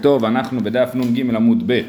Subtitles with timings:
[0.00, 1.80] טוב, אנחנו בדף נ"ג עמוד ב',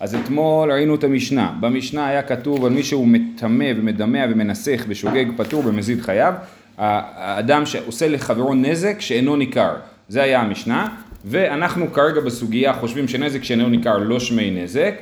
[0.00, 5.24] אז אתמול ראינו את המשנה, במשנה היה כתוב על מי שהוא מטמא ומדמע ומנסח בשוגג
[5.36, 6.34] פטור במזיד חייו,
[6.78, 9.74] האדם שעושה לחברו נזק שאינו ניכר,
[10.08, 10.88] זה היה המשנה,
[11.24, 14.94] ואנחנו כרגע בסוגיה חושבים שנזק שאינו ניכר לא שמי נזק,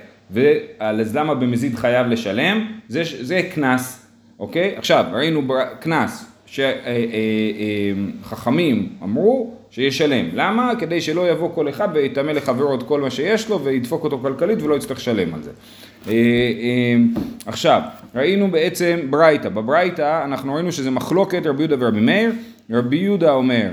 [0.80, 2.66] אז למה במזיד חייב לשלם?
[3.20, 4.06] זה קנס,
[4.38, 4.74] אוקיי?
[4.76, 5.42] עכשיו ראינו
[5.80, 6.26] קנס
[8.22, 10.28] שחכמים אמרו שישלם.
[10.34, 10.72] למה?
[10.78, 14.62] כדי שלא יבוא כל אחד ויטמא לחברו את כל מה שיש לו וידפוק אותו כלכלית
[14.62, 15.50] ולא יצטרך לשלם על זה.
[17.46, 17.80] עכשיו,
[18.14, 19.48] ראינו בעצם ברייתא.
[19.48, 22.32] בברייתא אנחנו ראינו שזה מחלוקת רבי יהודה ורבי מאיר.
[22.70, 23.68] רבי יהודה אומר,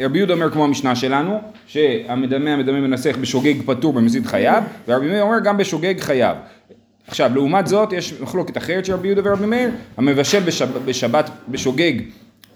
[0.00, 5.22] רבי יהודה אומר כמו המשנה שלנו, שהמדמה המדמה מנסח בשוגג פטור במזיד חייו, ורבי מאיר
[5.22, 6.36] אומר גם בשוגג חייו.
[7.06, 10.40] עכשיו, לעומת זאת יש מחלוקת אחרת של רבי יהודה ורבי מאיר, המבשל
[10.86, 11.92] בשבת בשוגג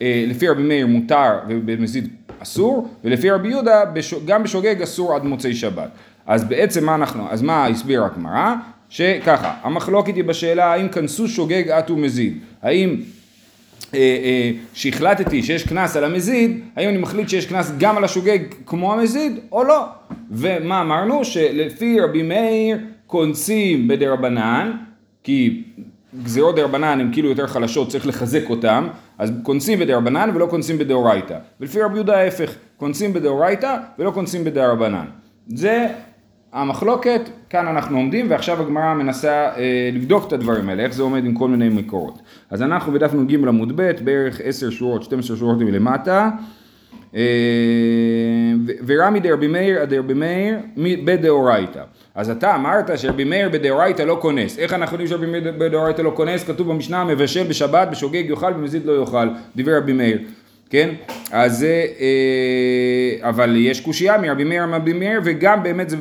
[0.01, 2.09] לפי רבי מאיר מותר ובמזיד
[2.39, 3.83] אסור, ולפי רבי יהודה
[4.27, 5.91] גם בשוגג אסור עד מוצאי שבת.
[6.27, 8.55] אז בעצם מה אנחנו, אז מה הסבירה הגמרא?
[8.89, 12.97] שככה, המחלוקת היא בשאלה האם כנסו שוגג עט ומזיד, האם
[13.95, 18.39] אה, אה, שהחלטתי שיש קנס על המזיד, האם אני מחליט שיש קנס גם על השוגג
[18.67, 19.85] כמו המזיד או לא?
[20.31, 21.25] ומה אמרנו?
[21.25, 24.73] שלפי רבי מאיר קונסים בדי רבנן,
[25.25, 25.63] כי
[26.25, 28.87] גזירות דה רבנן הן כאילו יותר חלשות, צריך לחזק אותן,
[29.19, 31.39] אז קונסים בדי רבנן ולא קונסים בדאורייתא.
[31.61, 35.05] ולפי רבי יהודה ההפך, קונסים בדאורייתא ולא קונסים בדי רבנן.
[35.47, 35.87] זה
[36.53, 41.25] המחלוקת, כאן אנחנו עומדים ועכשיו הגמרא מנסה אה, לבדוק את הדברים האלה, איך זה עומד
[41.25, 42.19] עם כל מיני מקורות.
[42.51, 46.31] אז אנחנו בדף נ"ג עמוד ב', בערך 10 שורות, 12 שורות מלמטה.
[48.87, 50.59] ורמי דרבי מאיר דרבי מאיר
[51.05, 51.83] בדאורייתא.
[52.15, 54.59] אז אתה אמרת שרבי מאיר בדאורייתא לא כונס.
[54.59, 56.45] איך אנחנו יודעים שרבי מאיר בדאורייתא לא כונס?
[56.45, 59.29] כתוב במשנה מבשל בשבת, בשוגג יאכל, במזיד לא יאכל.
[59.57, 60.19] דיבר רבי מאיר.
[60.71, 60.91] כן?
[61.31, 61.85] אז זה,
[63.21, 65.97] אבל יש קושייה מרבי מאיר מרבי מאיר וגם באמת זה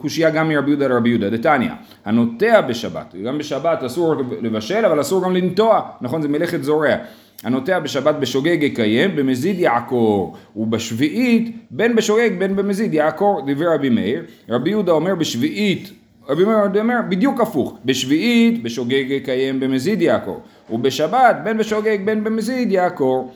[0.00, 1.30] קושייה גם מרבי יהודה לרבי יהודה.
[1.30, 1.70] דתניא,
[2.04, 6.22] הנוטע בשבת, גם בשבת אסור לבשל אבל אסור גם לנטוע, נכון?
[6.22, 6.94] זה מלאכת זורע.
[7.44, 14.24] הנוטע בשבת בשוגג יקיים, במזיד יעקור, ובשביעית בין בשוגג בין במזיד יעקור, דברי רבי מאיר,
[14.48, 15.92] רבי יהודה אומר בשביעית,
[16.28, 22.72] רבי מאיר אומר בדיוק הפוך, בשביעית בשוגג יקיים במזיד יעקור, ובשבת בין בשוגג בין במזיד
[22.72, 23.32] יעקור.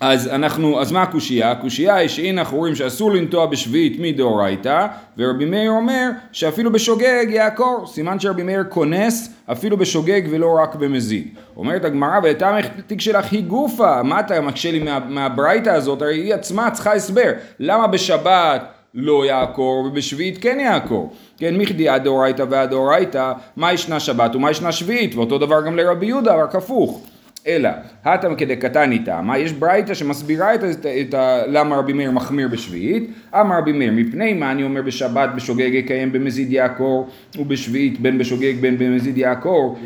[0.00, 1.50] אז אנחנו, אז מה הקושייה?
[1.50, 4.86] הקושייה היא שהנה אנחנו רואים שאסור לנטוע בשביעית מדאורייתא
[5.18, 11.28] ורבי מאיר אומר שאפילו בשוגג יעקור, סימן שרבי מאיר כונס אפילו בשוגג ולא רק במזיד.
[11.56, 16.02] אומרת הגמרא ולטעמך תיק שלך היא גופה, מה אתה מקשה לי מה, מהברייתא הזאת?
[16.02, 18.62] הרי היא עצמה צריכה הסבר, למה בשבת
[18.94, 21.12] לא יעקור ובשביעית כן יעקור.
[21.38, 26.34] כן, מכדי הדאורייתא והדאורייתא, מה ישנה שבת ומה ישנה שביעית, ואותו דבר גם לרבי יהודה,
[26.34, 27.06] רק הפוך.
[27.46, 27.70] אלא,
[28.04, 33.10] הטם כדקתני טעמה, יש ברייתא שמסבירה את, את, את ה, למה רבי מאיר מחמיר בשביעית,
[33.34, 37.08] אמר רבי מאיר, מפני מה אני אומר בשבת בשוגג יקיים במזיד יעקור,
[37.38, 39.78] ובשביעית בין בשוגג בין במזיד יעקור,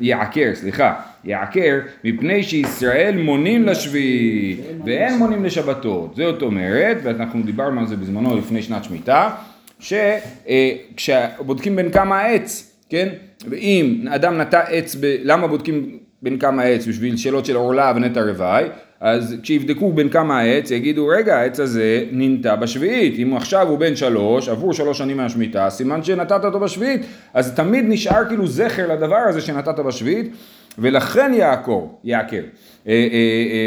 [0.00, 7.86] יעקר, סליחה, יעקר, מפני שישראל מונים לשביעית, ואין מונים לשבתות, זאת אומרת, ואנחנו דיברנו על
[7.86, 9.30] זה בזמנו לפני שנת שמיטה,
[9.80, 13.08] שכשבודקים בין כמה העץ, כן,
[13.48, 15.16] ואם אדם נטע עץ, ב...
[15.22, 18.64] למה בודקים בין כמה עץ בשביל שאלות של עורלה ונטע רוואי,
[19.00, 23.96] אז כשיבדקו בין כמה העץ יגידו רגע העץ הזה ננטע בשביעית, אם עכשיו הוא בן
[23.96, 27.00] שלוש, עברו שלוש שנים מהשמיטה, סימן שנתת אותו בשביעית,
[27.34, 30.32] אז תמיד נשאר כאילו זכר לדבר הזה שנתת בשביעית,
[30.78, 32.42] ולכן יעקור, יעקר.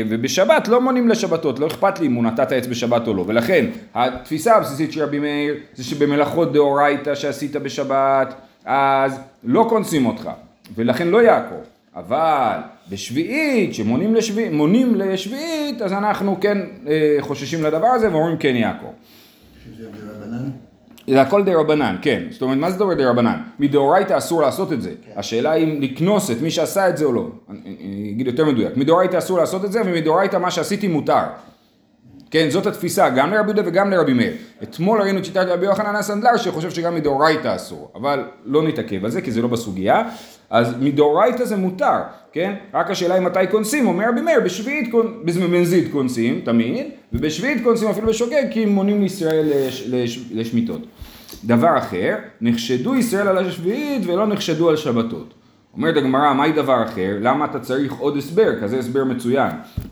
[0.09, 3.23] ובשבת לא מונים לשבתות, לא אכפת לי אם הוא נטע את העץ בשבת או לא,
[3.27, 3.65] ולכן
[3.95, 8.33] התפיסה הבסיסית של רבי מאיר זה שבמלאכות דאורייתא שעשית בשבת,
[8.65, 10.29] אז לא קונסים אותך,
[10.75, 11.63] ולכן לא יעקור.
[11.95, 12.57] אבל
[12.89, 14.51] בשביעית, שמונים לשביעית,
[14.95, 16.57] לשביעית, אז אנחנו כן
[16.87, 18.55] אה, חוששים לדבר הזה ואומרים כן
[20.07, 20.49] דרבנן?
[21.07, 22.23] זה הכל דה רבנן, כן.
[22.29, 23.41] זאת אומרת, מה זה דבר דה רבנן?
[23.59, 24.89] מדאורייתא אסור לעשות את זה.
[24.89, 25.11] כן.
[25.15, 27.27] השאלה אם לקנוס את מי שעשה את זה או לא.
[27.49, 28.77] אני אני אגיד יותר מדויק.
[28.77, 31.23] מדאורייתא אסור לעשות את זה, ומדאורייתא מה שעשיתי מותר.
[32.31, 34.33] כן, זאת התפיסה, גם לרבי יהודה וגם לרבי מאיר.
[34.63, 39.11] אתמול ראינו את שיטת רבי יוחנן הסנדלר שחושב שגם מדאורייתא אסור, אבל לא נתעכב על
[39.11, 40.03] זה כי זה לא בסוגיה.
[40.49, 41.97] אז מדאורייתא זה מותר,
[42.31, 42.53] כן?
[42.73, 44.93] רק השאלה היא מתי קונסים, אומר רבי מאיר, בשביעית,
[45.25, 50.81] במזיד קונסים, תמיד, ובשביעית קונסים אפילו בשוגג, כי הם מונים לישראל לש, לש, לשמיטות.
[51.43, 55.33] דבר אחר, נחשדו ישראל על השביעית ולא נחשדו על שבתות.
[55.75, 57.17] אומרת הגמרא, מהי דבר אחר?
[57.21, 58.61] למה אתה צריך עוד הסבר?
[58.61, 59.51] כזה הסבר מצוין.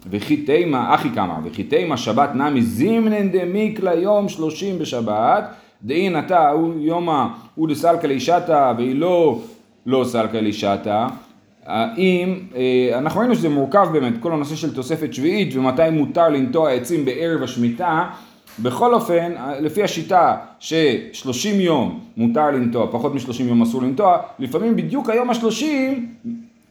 [0.09, 5.43] וכי תימה, אחי כמה, וכי תימה שבת נמי זימנן דמיקלה יום שלושים בשבת,
[5.83, 7.25] דאין אתה הוא יומא
[7.55, 9.39] הוא דסלקא לישתא והיא לא
[9.85, 11.07] לא סלקא לישתא,
[11.65, 16.71] האם, אה, אנחנו ראינו שזה מורכב באמת, כל הנושא של תוספת שביעית ומתי מותר לנטוע
[16.71, 18.09] עצים בערב השמיטה,
[18.59, 25.09] בכל אופן, לפי השיטה ש-30 יום מותר לנטוע, פחות מ-30 יום אסור לנטוע, לפעמים בדיוק
[25.09, 25.65] היום ה-30,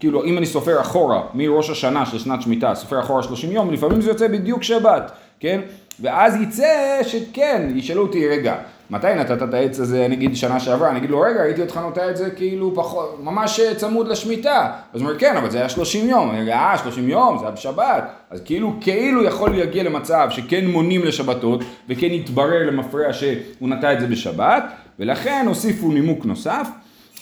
[0.00, 4.00] כאילו אם אני סופר אחורה מראש השנה של שנת שמיטה, סופר אחורה 30 יום, לפעמים
[4.00, 5.61] זה יוצא בדיוק שבת, כן?
[6.00, 8.56] ואז יצא שכן, ישאלו אותי, רגע,
[8.90, 12.10] מתי נתת את העץ הזה, נגיד שנה שעברה, אני אגיד לו, רגע, ראיתי אותך נוטע
[12.10, 14.70] את זה כאילו פחות, ממש צמוד לשמיטה.
[14.92, 16.30] אז הוא אומר, כן, אבל זה היה 30 יום.
[16.30, 18.04] אני אומר, אה, 30 יום, זה היה בשבת.
[18.30, 24.00] אז כאילו, כאילו יכול להגיע למצב שכן מונים לשבתות, וכן יתברר למפרע שהוא נטע את
[24.00, 24.64] זה בשבת,
[24.98, 26.68] ולכן הוסיפו נימוק נוסף.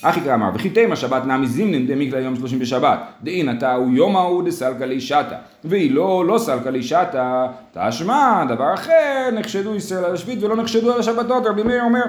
[0.02, 4.17] אחי כאמר, וכי תימא שבת נמי זימנין דמיקלא יום שלושים בשבת, דאין אתה הוא יום
[4.17, 10.43] ההוא דסלקא לישתא, והיא לא, לא סלקא לישתא, תשמע, דבר אחר, נחשדו ישראל על השביעית
[10.43, 12.02] ולא נחשדו על השבתות, רבי מאיר אומר,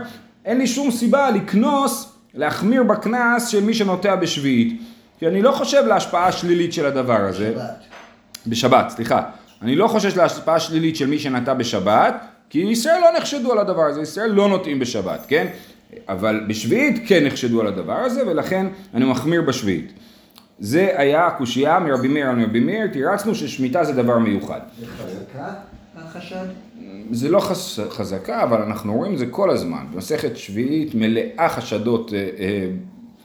[0.45, 4.81] אין לי שום סיבה לקנוס, להחמיר בקנס של מי שנוטע בשביעית,
[5.19, 7.49] כי אני לא חושב להשפעה שלילית של הדבר הזה.
[7.49, 7.85] בשבת.
[8.47, 9.21] בשבת, סליחה.
[9.61, 12.15] אני לא חושש להשפעה שלילית של מי שנטע בשבת,
[12.49, 15.47] כי ישראל לא נחשדו על הדבר הזה, ישראל לא נוטעים בשבת, כן?
[16.09, 19.93] אבל בשביעית כן נחשדו על הדבר הזה ולכן אני מחמיר בשביעית.
[20.59, 24.59] זה היה הקושייה מרבי מאיר על רבי מאיר, תירצנו ששמיטה זה דבר מיוחד.
[24.79, 25.53] זה חזקה
[25.95, 26.45] החשד?
[27.11, 27.81] זה לא חז...
[27.89, 29.85] חזקה, אבל אנחנו רואים זה כל הזמן.
[29.93, 32.69] במסכת שביעית מלאה חשדות, אה, אה,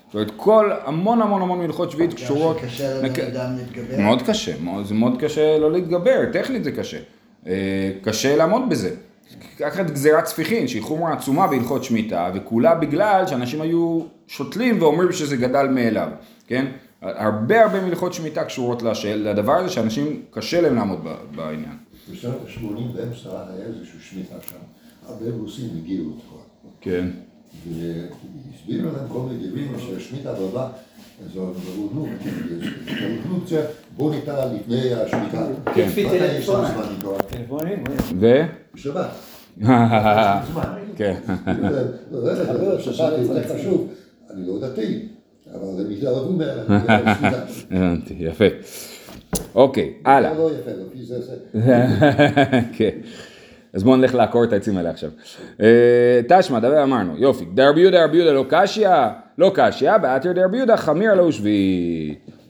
[0.07, 2.59] זאת אומרת כל, המון המון המון מלכות שביעית קשורות.
[2.59, 4.01] שקשה לבן אדם להתגבר?
[4.01, 6.99] מאוד קשה, מאוד, זה מאוד קשה לא להתגבר, טכנית זה קשה.
[7.47, 8.91] אה, קשה לעמוד בזה.
[9.59, 15.13] קח את גזירת ספיחין, שהיא חומרה עצומה בהלכות שמיטה, וכולה בגלל שאנשים היו שותלים ואומרים
[15.13, 16.09] שזה גדל מאליו,
[16.47, 16.67] כן?
[17.03, 21.77] הרבה הרבה מלכות שמיטה קשורות לשאל, לדבר הזה שאנשים קשה להם לעמוד בעניין.
[22.11, 24.57] בשנות ה-80 באמצע היה איזושהי שמיטה שם,
[25.07, 26.39] הרבה רוסים הגיעו כבר.
[26.81, 27.07] כן.
[27.69, 30.69] והסבירו להם כל מיני דברים שהשמיטה הבאה
[31.25, 32.07] אז אמרו, נו,
[33.27, 33.61] אבולוציה,
[33.97, 35.47] בוא ניתן לפני השמיטה.
[35.75, 35.89] כן.
[38.21, 38.43] ו?
[38.77, 39.07] בשבת.
[40.99, 41.15] כן.
[44.31, 45.09] אני לא דתי,
[45.55, 47.43] אבל הם התערבו מהשמיטה.
[47.71, 48.45] הבנתי, יפה.
[49.55, 50.35] אוקיי, הלאה.
[50.35, 51.37] לא יפה, לפי זה זה.
[52.77, 52.91] כן.
[53.73, 55.11] אז בואו נלך לעקור את העצים האלה עכשיו.
[56.29, 57.45] תשמע, דבר אמרנו, יופי.
[57.55, 58.89] דרבי יהודה רבי יהודה לא קשיא,
[59.39, 59.91] לא קשיא,
[60.35, 62.46] דרבי יהודה חמיר לא שביעית.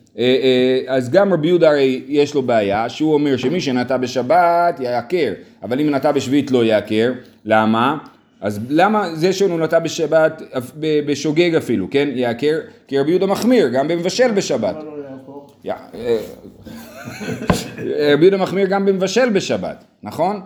[0.87, 5.33] אז גם רבי יהודה הרי יש לו בעיה, שהוא אומר שמי שנטע בשבת יעקר,
[5.63, 7.11] אבל אם נטע בשביעית לא יעקר,
[7.45, 7.97] למה?
[8.41, 10.41] אז למה זה שהוא נטע בשבת,
[10.79, 12.59] בשוגג אפילו, כן, יעקר?
[12.87, 14.75] כי רבי יהודה מחמיר, גם במבשל בשבת.
[18.13, 20.41] רבי יהודה מחמיר גם במבשל בשבת, נכון?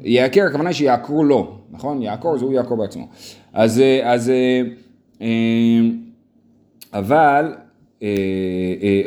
[0.00, 2.02] יעקר, הכוונה היא שיעקרו לו, נכון?
[2.02, 3.08] יעקור זה הוא יעקור בעצמו.
[3.52, 4.32] אז, אז,
[6.92, 7.54] אבל,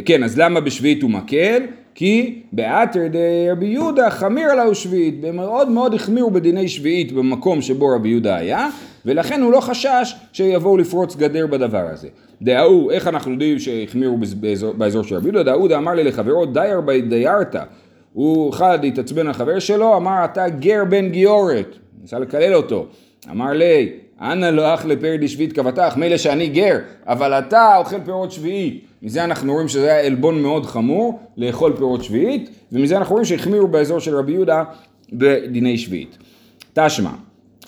[0.06, 1.63] כן, אז למה בשביעית הוא מקל?
[1.95, 8.10] כי באתר דרבי יהודה חמיר עליו שביעית, ומאוד מאוד החמירו בדיני שביעית במקום שבו רבי
[8.10, 8.69] יהודה היה,
[9.06, 12.07] ולכן הוא לא חשש שיבואו לפרוץ גדר בדבר הזה.
[12.42, 15.44] דההוא, איך אנחנו יודעים שהחמירו באזור, באזור של רבי יהודה?
[15.44, 17.63] דההוא דאמר לי לחברו דייר בי דיירתא
[18.13, 22.86] הוא אחד התעצבן לחבר שלו, אמר אתה גר בן גיורת, ניסה לקלל אותו,
[23.31, 23.89] אמר לי,
[24.22, 26.78] אנא לא אך לפרד שביעית כבתך, מילא שאני גר,
[27.08, 28.86] אבל אתה אוכל פירות שביעית.
[29.02, 33.68] מזה אנחנו רואים שזה היה עלבון מאוד חמור, לאכול פירות שביעית, ומזה אנחנו רואים שהחמירו
[33.68, 34.64] באזור של רבי יהודה
[35.14, 36.18] בדיני שביעית.
[36.74, 37.10] תשמע,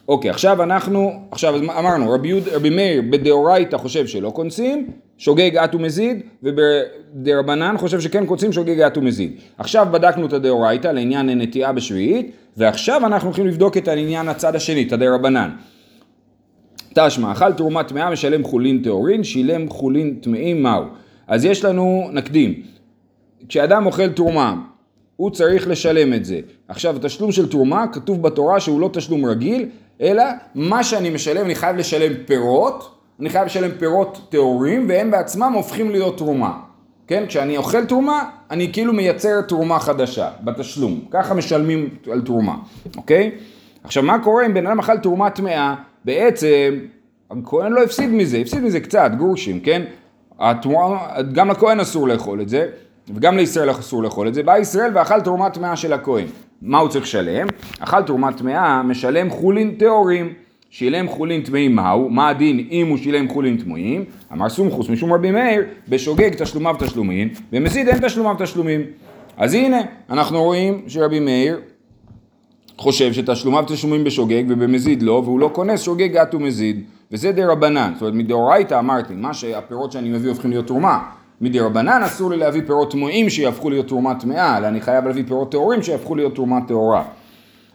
[0.08, 5.76] אוקיי, עכשיו אנחנו, עכשיו אמרנו, רבי, יהוד, רבי מאיר בדאורייתא חושב שלא קונסים, שוגג אט
[5.76, 9.32] ומזיד, ובדרבנן חושב שכן קוצים שוגג אט ומזיד.
[9.58, 14.84] עכשיו בדקנו את הדאורייתא לעניין נטיעה בשביעית, ועכשיו אנחנו הולכים לבדוק את העניין הצד השני,
[14.84, 15.50] את הדרבנן.
[17.08, 20.84] תשמע, אכל תרומה טמאה משלם חולין טהורין, שילם חולין טמאים מהו.
[21.28, 22.54] אז יש לנו, נקדים,
[23.50, 24.56] כשאדם אוכל תרומה,
[25.16, 26.40] הוא צריך לשלם את זה.
[26.68, 29.66] עכשיו, התשלום של תרומה, כתוב בתורה שהוא לא תשלום רגיל,
[30.02, 30.24] אלא
[30.56, 35.90] מה שאני משלם, אני חייב לשלם פירות, אני חייב לשלם פירות טהורים, והם בעצמם הופכים
[35.92, 36.60] להיות תרומה.
[37.08, 37.24] כן?
[37.28, 41.00] כשאני אוכל תרומה, אני כאילו מייצר תרומה חדשה בתשלום.
[41.12, 42.56] ככה משלמים על תרומה,
[42.98, 43.32] אוקיי?
[43.84, 45.76] עכשיו, מה קורה אם בן אדם אכל תרומה טמאה?
[46.06, 46.80] בעצם,
[47.32, 49.82] הכהן לא הפסיד מזה, הפסיד מזה קצת, גורשים, כן?
[50.40, 52.68] התרומה, גם לכהן אסור לאכול את זה,
[53.16, 54.44] וגם לישראל אסור לאכול את זה.
[54.44, 56.26] בא ישראל ואכל תרומה טמאה של הכהן.
[56.62, 57.48] מה הוא צריך לשלם?
[57.80, 60.34] אכל תרומה טמאה, משלם חולין טהורים.
[60.72, 62.10] שילם חולין טמאים מהו?
[62.10, 64.06] מה הדין אם הוא שילם חולין טמאים?
[64.34, 68.82] אמר סומכוס משום רבי מאיר, בשוגג תשלומיו תשלומים, במזיד אין תשלומיו תשלומים.
[69.38, 71.60] אז הנה, אנחנו רואים שרבי מאיר
[72.80, 77.92] חושב שתשלומיו תשלומים בשוגג ובמזיד לא, והוא לא כונס שוגג גת ומזיד, וזה די רבנן,
[77.94, 81.00] זאת אומרת מדאורייתא אמרתי, מה שהפירות שאני מביא הופכים להיות תרומה,
[81.42, 85.24] מדי רבנן אסור לי להביא פירות טמאים שיהפכו להיות תרומה טמאה, אלא אני חייב להביא
[85.28, 87.04] פירות טהורים שיהפכו להיות תרומה טהורה.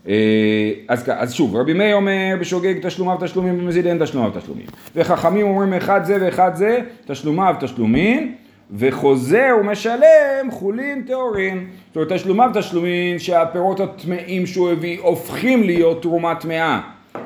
[0.08, 4.66] אה, אז, אז שוב, רבי מאיר אומר בשוגג תשלומיו תשלומים במזיד אין תשלומיו תשלומים.
[4.96, 8.34] וחכמים אומרים אחד זה ואחד זה תשלומיו תשלומים
[8.70, 11.70] וחוזר ומשלם חולין טהורים.
[11.86, 16.80] זאת אומרת תשלומיו תשלומים שהפירות הטמאים שהוא הביא הופכים להיות תרומה טמאה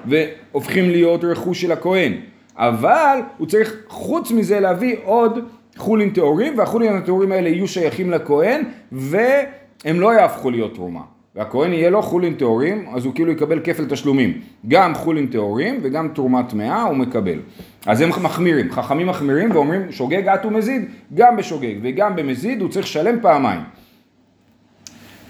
[0.04, 2.12] והופכים להיות רכוש של הכהן.
[2.56, 5.38] אבל הוא צריך חוץ מזה להביא עוד
[5.76, 11.17] חולין טהורים והחולין הטהורים האלה יהיו שייכים לכהן והם לא יהפכו להיות תרומה.
[11.36, 14.40] והכהן יהיה לו חולין טהורים, אז הוא כאילו יקבל כפל תשלומים.
[14.68, 17.38] גם חולין טהורים וגם תרומה טמאה הוא מקבל.
[17.86, 20.82] אז הם מחמירים, חכמים מחמירים ואומרים שוגג את ומזיד,
[21.14, 23.60] גם בשוגג וגם במזיד הוא צריך לשלם פעמיים.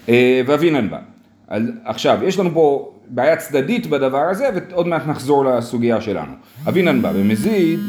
[0.09, 0.99] אה, ואבינן בא.
[1.85, 6.33] עכשיו, יש לנו פה בעיה צדדית בדבר הזה, ועוד מעט נחזור לסוגיה שלנו.
[6.69, 7.81] אבינן בא, במזיד,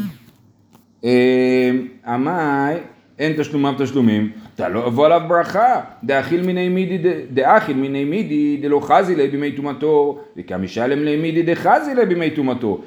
[1.04, 1.72] אה,
[2.08, 2.75] עמאי,
[3.20, 6.98] אין תשלומיו תשלומים, אתה לא אבוא עליו ברכה, דאכיל מיני מידי,
[7.32, 12.82] דאכיל מיני מידי, דלא חזי ליה בימי טומאתו, וכמשלם ליה מידי דחזי ליה בימי טומאתו.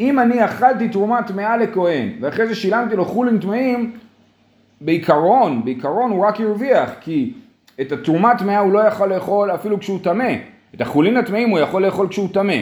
[0.00, 3.92] אם אני אכלתי תרומה טמאה לכהן, ואחרי זה שילמתי לו חולין טמאים,
[4.80, 7.32] בעיקרון, בעיקרון הוא רק הרוויח, כי
[7.80, 10.32] את התרומה טמאה הוא לא יכול לאכול אפילו כשהוא טמא.
[10.74, 12.54] את החולין הטמאים הוא יכול לאכול כשהוא טמא.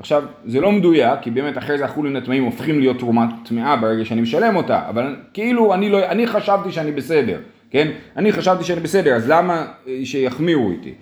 [0.00, 4.04] עכשיו, זה לא מדויק, כי באמת אחרי זה החולין הטמאים הופכים להיות תרומה טמאה ברגע
[4.04, 7.38] שאני משלם אותה, אבל כאילו אני, לא, אני חשבתי שאני בסדר,
[7.70, 7.88] כן?
[8.16, 9.66] אני חשבתי שאני בסדר, אז למה
[10.04, 10.94] שיחמירו איתי?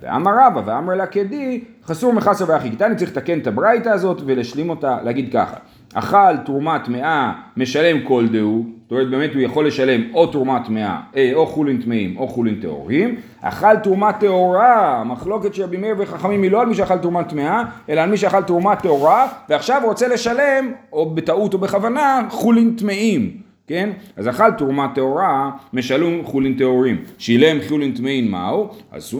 [0.00, 4.70] ואמר רבא ואמר לה כדי, חסור מחסר ואחי קטני, צריך לתקן את הברייתא הזאת ולהשלים
[4.70, 5.56] אותה, להגיד ככה,
[5.98, 11.00] אכל תרומה טמאה, משלם כל דהו, זאת אומרת באמת הוא יכול לשלם או תרומה טמאה,
[11.16, 16.42] אה, או חולין טמאים או חולין טהורים, אכל תרומה טהורה, מחלוקת של רבי מאיר וחכמים
[16.42, 20.08] היא לא על מי שאכל תרומה טמאה, אלא על מי שאכל תרומה טהורה, ועכשיו רוצה
[20.08, 23.45] לשלם, או בטעות או בכוונה, חולין טמאים.
[23.66, 23.90] כן?
[24.16, 26.96] אז אכל תרומה טהורה, משלום חולין טהורים.
[27.18, 28.68] שילם חולין טמאין מהו?
[28.92, 29.14] אז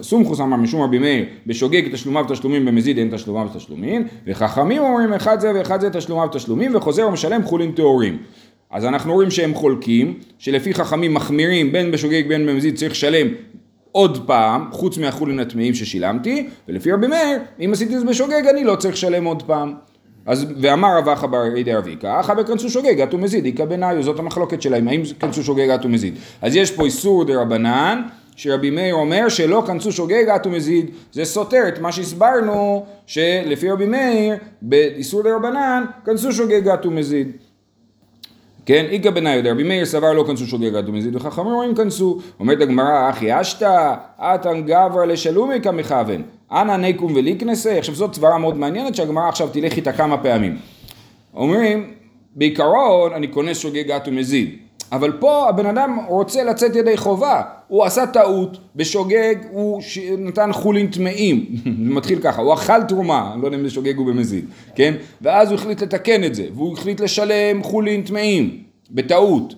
[0.00, 5.40] סומכוס אמר משום רבי מאיר, בשוגג תשלומיו תשלומים במזיד אין תשלומיו תשלומים, וחכמים אומרים אחד
[5.40, 8.18] זה ואחד זה תשלומיו תשלומים, וחוזר ומשלם חולין טהורים.
[8.70, 13.28] אז אנחנו רואים שהם חולקים, שלפי חכמים מחמירים בין בשוגג בין במזיד צריך לשלם
[13.92, 18.64] עוד פעם, חוץ מהחולין הטמאים ששילמתי, ולפי רבי מאיר, אם עשיתי את זה בשוגג אני
[18.64, 19.74] לא צריך לשלם עוד פעם.
[20.26, 24.18] אז ואמר רב אחא בר עדי ערביקה, אחא בכנסו שוגג אטו מזיד, איכא בניו, זאת
[24.18, 26.14] המחלוקת שלהם, האם כנסו שוגג אטו מזיד.
[26.42, 28.02] אז יש פה איסור רבנן,
[28.36, 33.86] שרבי מאיר אומר שלא כנסו שוגג אטו מזיד, זה סותר את מה שהסברנו, שלפי רבי
[33.86, 37.32] מאיר, באיסור דה רבנן, כנסו שוגג אטו מזיד.
[38.66, 42.18] כן, איגא בניו דרבי מאיר סבר לא כנסו שוגג אטו מזיד, וחכמים אומרים כנסו.
[42.40, 46.22] אומרת הגמרא, אחי אשתא, אתן גברא לשלומי כמכוון.
[46.52, 50.58] אנא נקום וליקנסה, עכשיו זאת סברה מאוד מעניינת שהגמרא עכשיו תלך איתה כמה פעמים.
[51.34, 51.90] אומרים,
[52.36, 54.56] בעיקרון אני כונס שוגג גת ומזיד,
[54.92, 59.98] אבל פה הבן אדם רוצה לצאת ידי חובה, הוא עשה טעות, בשוגג הוא ש...
[59.98, 61.46] נתן חולין טמאים,
[61.84, 64.44] זה מתחיל ככה, הוא אכל תרומה, אני לא יודע אם זה שוגג או במזיד,
[64.74, 64.94] כן?
[65.22, 68.58] ואז הוא החליט לתקן את זה, והוא החליט לשלם חולין טמאים,
[68.90, 69.54] בטעות.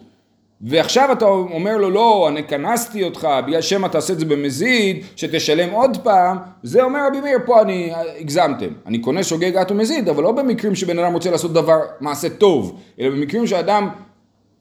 [0.66, 5.70] ועכשיו אתה אומר לו לא, אני כנסתי אותך בגלל שמא תעשה את זה במזיד, שתשלם
[5.70, 8.68] עוד פעם, זה אומר רבי מאיר, פה אני, הגזמתם.
[8.86, 12.80] אני קונה שוגג את ומזיד, אבל לא במקרים שבן אדם רוצה לעשות דבר, מעשה טוב,
[13.00, 13.88] אלא במקרים שאדם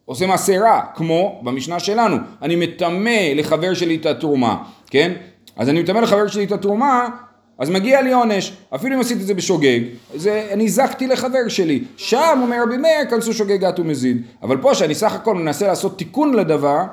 [0.05, 5.11] עושה מעשה רע, כמו במשנה שלנו, אני מטמא לחבר שלי את התרומה, כן?
[5.57, 7.09] אז אני מטמא לחבר שלי את התרומה,
[7.57, 9.79] אז מגיע לי עונש, אפילו אם עשיתי את זה בשוגג,
[10.15, 14.95] זה, אני זקתי לחבר שלי, שם אומר רבי מאיר, כנסו שוגגת ומזיד, אבל פה שאני
[14.95, 16.83] סך הכל מנסה לעשות תיקון לדבר,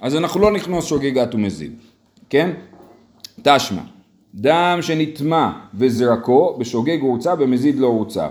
[0.00, 1.72] אז אנחנו לא נכנס שוגגת ומזיד,
[2.30, 2.50] כן?
[3.42, 3.82] תשמע,
[4.34, 8.28] דם שנטמע וזרקו, בשוגג הורצה, במזיד לא הורצה.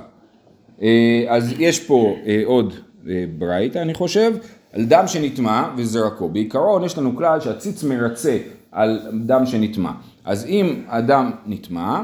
[0.81, 2.74] אה, אז יש פה אה, עוד
[3.10, 4.34] אה, ברייתא אני חושב,
[4.74, 6.29] על דם שנטמע וזרקו.
[6.29, 8.38] בעיקרון יש לנו כלל שהציץ מרצה
[8.72, 9.91] על דם שנטמע.
[10.26, 12.02] אז אם הדם נטמע,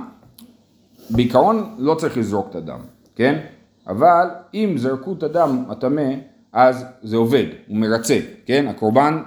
[1.10, 2.80] בעיקרון לא צריך לזרוק את הדם,
[3.16, 3.40] כן?
[3.88, 6.12] אבל אם זרקו את הדם הטמא,
[6.54, 8.68] אז זה עובד, הוא מרצה, כן?
[8.68, 9.22] הקורבן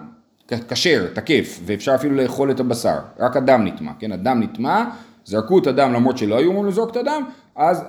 [0.69, 4.13] כשר, תקף, ואפשר אפילו לאכול את הבשר, רק הדם נטמע, כן?
[4.13, 4.85] הדם נטמע,
[5.25, 7.23] זרקו את הדם למרות שלא היו אמורים לזרוק את הדם,
[7.59, 7.85] אז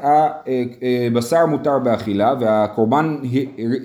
[1.07, 3.17] הבשר מותר באכילה והקורבן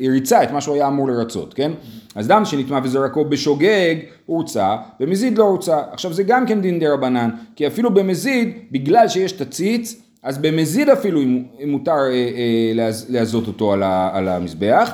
[0.06, 1.72] הריצה את מה שהוא היה אמור לרצות, כן?
[2.14, 3.94] אז דם שנטמע וזרקו בשוגג
[4.26, 5.78] הורצה, במזיד לא הורצה.
[5.92, 10.88] עכשיו זה גם כן דין דה רבנן, כי אפילו במזיד, בגלל שיש תציץ, אז במזיד
[10.88, 11.20] אפילו
[11.66, 14.92] מותר אה, אה, להזות אותו על, המזבח,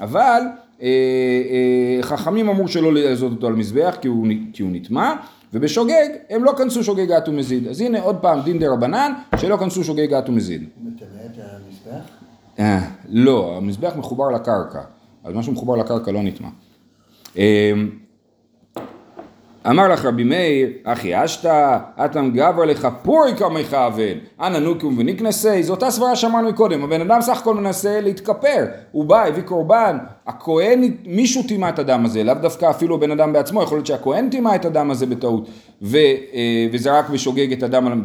[0.00, 0.42] אבל
[0.82, 4.26] אה, אה, חכמים אמרו שלא להזות אותו על המזבח כי הוא,
[4.60, 5.14] הוא נטמע,
[5.54, 7.68] ובשוגג הם לא כנסו שוגגת ומזיד.
[7.68, 10.64] אז הנה עוד פעם דין דה רבנן שלא כנסו שוגגת ומזיד.
[10.76, 12.10] הוא מטמא את המזבח?
[12.58, 14.80] אה, לא, המזבח מחובר לקרקע,
[15.24, 16.48] אז מה שמחובר לקרקע לא נטמע.
[19.66, 25.62] אמר לך רבי מאיר, אחי אשתא, אטם גבר לך פורי קמך אבל, אנא נוקום ונקנסי,
[25.62, 29.98] זו אותה סברה שאמרנו קודם, הבן אדם סך הכל מנסה להתכפר, הוא בא, הביא קורבן,
[30.26, 34.30] הכהן, מישהו טימא את הדם הזה, לאו דווקא אפילו הבן אדם בעצמו, יכול להיות שהכהן
[34.30, 35.48] טימא את הדם הזה בטעות,
[35.82, 38.04] ו, אה, וזרק בשוגג את הדם,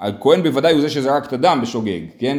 [0.00, 2.38] הכהן בוודאי הוא זה שזרק את הדם בשוגג, כן?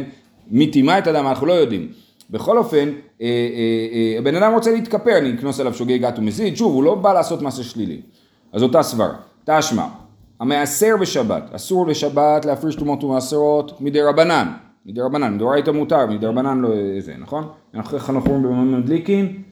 [0.50, 1.88] מי טימא את הדם אנחנו לא יודעים.
[2.30, 2.88] בכל אופן,
[3.22, 6.94] אה, אה, הבן אדם רוצה להתכפר, אני אקנוס עליו שוגג גת ומזיד, שוב, הוא לא
[6.94, 8.00] בא לעשות מעשה שלילי.
[8.56, 9.14] אז אותה סברה.
[9.44, 9.86] תשמע,
[10.40, 14.48] המעשר בשבת, אסור בשבת להפריש תרומות ומעשרות מדי רבנן.
[14.86, 17.48] מדי רבנן, מדאורייתא מותר, מדי רבנן לא זה, נכון?
[17.74, 19.42] אנחנו איך אנחנו אומרים במאמר מדליקין?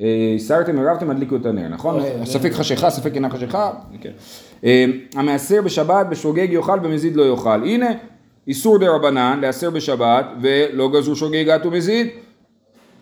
[0.00, 2.02] אה, הסרתם, עירבתם, הדליקו את הנר, נכון?
[2.24, 3.70] ספק חשיכה, ספק אינה חשיכה.
[4.00, 4.10] כן.
[4.64, 7.64] אה, המעשר בשבת, בשוגג יאכל, במזיד לא יאכל.
[7.64, 7.90] הנה,
[8.46, 12.06] איסור דה רבנן, להסר בשבת, ולא גזרו שוגג גת ומזיד.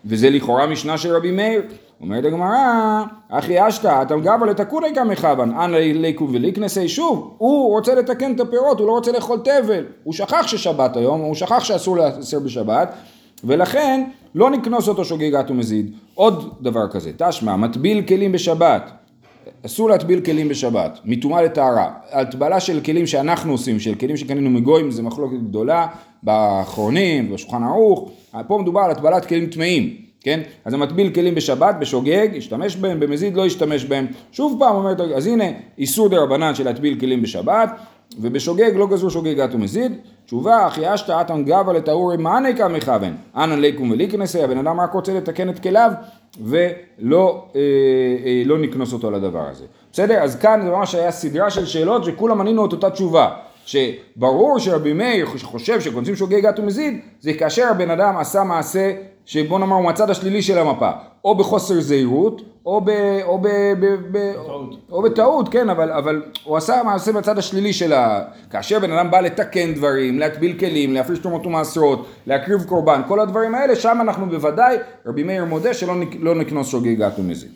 [0.05, 1.61] וזה לכאורה משנה של רבי מאיר.
[2.01, 8.35] אומרת הגמרא, אחי אשתא, אתם לתקוני גם מחבן, אנא ליקום וליקנסי, שוב, הוא רוצה לתקן
[8.35, 12.39] את הפירות, הוא לא רוצה לאכול תבל, הוא שכח ששבת היום, הוא שכח שאסור להסר
[12.39, 12.93] בשבת,
[13.43, 14.03] ולכן
[14.35, 15.91] לא נקנוס אותו שוגגת ומזיד.
[16.15, 18.91] עוד דבר כזה, תשמע, מטביל כלים בשבת,
[19.65, 21.91] אסור להטביל כלים בשבת, מטומאה לטהרה.
[22.11, 25.87] הטבלה של כלים שאנחנו עושים, של כלים שקנינו מגויים, זה מחלוקת גדולה,
[26.23, 28.11] באחרונים, בשולחן ערוך,
[28.47, 30.39] פה מדובר על הטבלת כלים טמאים, כן?
[30.65, 34.07] אז המטביל כלים בשבת, בשוגג, ישתמש בהם, במזיד לא ישתמש בהם.
[34.31, 35.45] שוב פעם אומרת, אז הנה,
[35.77, 37.69] איסור דה רבנן של להטביל כלים בשבת,
[38.19, 39.91] ובשוגג לא גזרו שוגגת ומזיד.
[40.25, 43.15] תשובה, אחי אשתא אתן גבה לטהורי מאני כמכוון.
[43.35, 45.91] אנא ליקום וליקנסי, הבן אדם רק רוצה לתקן את כליו,
[46.45, 47.61] ולא אה,
[48.25, 49.65] אה, לא נקנוס אותו על הדבר הזה.
[49.91, 50.23] בסדר?
[50.23, 53.29] אז כאן זה ממש היה סדרה של שאלות שכולם ענינו את אותה תשובה.
[53.65, 58.91] שברור שרבי מאיר חושב שקונסים שוגג גת ומזיד, זה כאשר הבן אדם עשה מעשה
[59.25, 60.89] שבוא נאמר הוא מהצד השלילי של המפה,
[61.25, 62.89] או בחוסר זהירות, או, ב,
[63.23, 63.47] או, ב,
[63.79, 64.33] ב, ב,
[64.91, 68.21] או בטעות, כן, אבל, אבל הוא עשה מעשה בצד השלילי של ה...
[68.49, 73.55] כאשר בן אדם בא לתקן דברים, להטביל כלים, להפריש תרומות ומעשרות, להקריב קורבן, כל הדברים
[73.55, 77.51] האלה, שם אנחנו בוודאי, רבי מאיר מודה שלא נק, לא נקנוס שוגג גת ומזיד.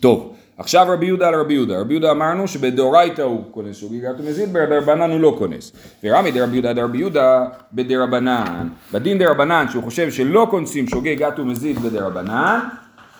[0.00, 0.34] טוב.
[0.58, 4.52] עכשיו רבי יהודה על רבי יהודה, רבי יהודה אמרנו שבדאורייתא הוא כונס שוגג גת ומזיד,
[4.52, 5.72] בדרבנן הוא לא כונס.
[6.04, 12.60] ורמי דרבי יהודה דרבי יהודה בדרבנן, בדין דרבנן שהוא חושב שלא כונסים שוגג ומזיד בדרבנן,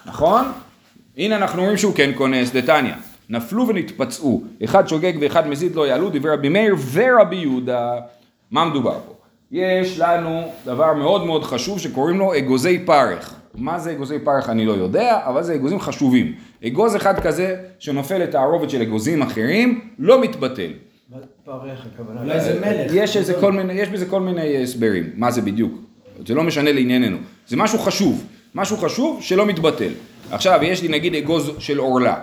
[0.06, 0.44] נכון?
[1.18, 2.94] הנה אנחנו רואים שהוא כן כונס, דתניא.
[3.30, 7.92] נפלו ונתפצעו, אחד שוגג ואחד מזיד לא יעלו, דברי רבי מאיר ורבי יהודה.
[8.50, 9.14] מה מדובר פה?
[9.52, 13.34] יש לנו דבר מאוד מאוד חשוב שקוראים לו אגוזי פרך.
[13.54, 16.34] מה זה אגוזי פרך אני לא יודע, אבל זה אגוזים חשובים.
[16.66, 20.70] אגוז אחד כזה שנופל לתערובת של אגוזים אחרים, לא מתבטל.
[21.44, 22.20] פרך הכוונה.
[22.20, 22.92] אולי זה מלך.
[22.94, 25.72] יש, איזה כל מיני, יש בזה כל מיני הסברים, מה זה בדיוק.
[26.26, 27.16] זה לא משנה לענייננו.
[27.46, 29.92] זה משהו חשוב, משהו חשוב שלא מתבטל.
[30.30, 32.16] עכשיו, יש לי נגיד אגוז של עורלה.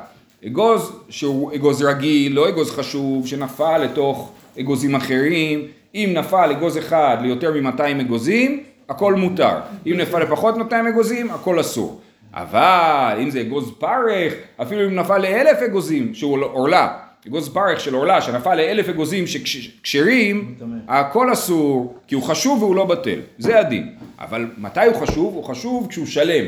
[0.48, 5.62] אגוז שהוא אגוז רגיל, לא אגוז חשוב, שנפל לתוך אגוזים אחרים.
[5.96, 9.58] אם נפל אגוז אחד ליותר מ-200 אגוזים, הכל מותר.
[9.88, 12.02] אם נפל לפחות מ-200 אגוזים, הכל אסור.
[12.34, 16.88] אבל אם זה אגוז פרך, אפילו אם נפל לאלף אגוזים, שהוא עורלה,
[17.28, 20.56] אגוז פרך של עורלה שנפל לאלף אגוזים שכשרים,
[20.88, 23.20] הכל אסור, כי הוא חשוב והוא לא בטל.
[23.38, 23.90] זה הדין.
[24.20, 25.34] אבל מתי הוא חשוב?
[25.34, 26.46] הוא חשוב כשהוא שלם.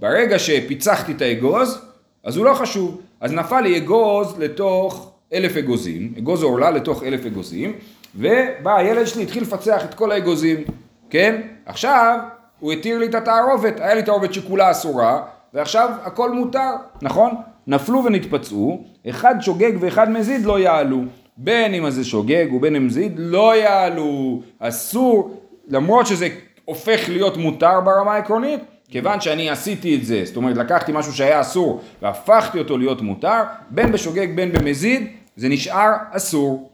[0.00, 1.78] ברגע שפיצחתי את האגוז,
[2.24, 3.00] אז הוא לא חשוב.
[3.20, 7.72] אז נפל לי אגוז לתוך אלף אגוזים, אגוז עורלה לתוך אלף אגוזים,
[8.16, 10.64] ובא הילד שלי, התחיל לפצח את כל האגוזים,
[11.10, 11.40] כן?
[11.66, 12.18] עכשיו
[12.60, 15.22] הוא התיר לי את התערובת, היה לי תערובת שכולה אסורה,
[15.54, 16.70] ועכשיו הכל מותר,
[17.02, 17.30] נכון?
[17.66, 21.00] נפלו ונתפצעו, אחד שוגג ואחד מזיד לא יעלו.
[21.36, 24.42] בין אם זה שוגג ובין אם מזיד לא יעלו.
[24.58, 26.28] אסור, למרות שזה
[26.68, 31.40] הופך להיות מותר ברמה העקרונית, כיוון שאני עשיתי את זה, זאת אומרת לקחתי משהו שהיה
[31.40, 36.70] אסור והפכתי אותו להיות מותר, בין בשוגג בין במזיד, זה נשאר אסור.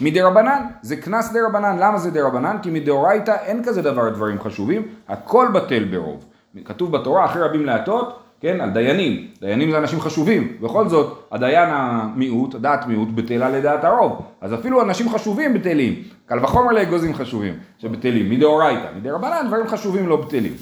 [0.00, 2.56] מדרבנן, זה קנס דרבנן, למה זה דרבנן?
[2.62, 6.24] כי מדאורייתא אין כזה דבר דברים חשובים, הכל בטל ברוב.
[6.64, 12.54] כתוב בתורה, אחרי רבים להטות, כן, על דיינים, זה אנשים חשובים, בכל זאת, הדיין המיעוט,
[12.54, 15.94] הדעת מיעוט בטלה לדעת הרוב, אז אפילו אנשים חשובים בטלים,
[16.26, 20.52] קל וחומר לאגוזים חשובים שבטלים, מדאורייתא, מדרבנן דברים חשובים לא בטלים.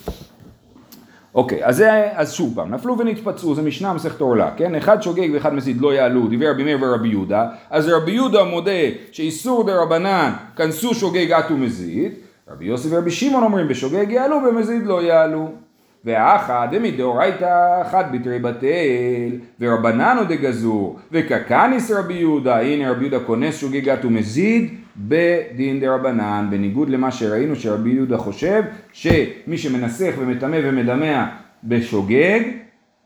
[1.34, 4.74] אוקיי, אז, זה, אז שוב פעם, נפלו ונתפצעו, זה משנה מסכת עורלה, כן?
[4.74, 8.70] אחד שוגג ואחד מסית לא יעלו, דיבר רבי מאיר ורבי יהודה, אז רבי יהודה מודה
[9.12, 12.12] שאיסור דרבנן כנסו שוגג את ומזיד,
[12.50, 15.67] רבי יוסי ורבי שמעון אומרים בשוגג יעלו, במזיד לא יעלו.
[16.04, 24.04] והאחא דמדאורייתא אחת בתרי בטל, ורבננו דגזור, וקקניס רבי יהודה, הנה רבי יהודה כונס שוגגת
[24.04, 31.26] ומזיד, בדין דרבנן, בניגוד למה שראינו שרבי יהודה חושב, שמי שמנסח ומטמא ומדמע
[31.64, 32.40] בשוגג,